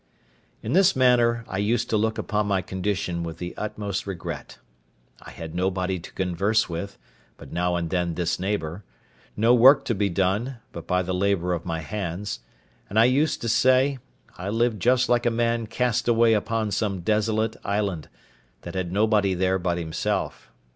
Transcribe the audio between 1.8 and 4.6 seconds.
to look upon my condition with the utmost regret.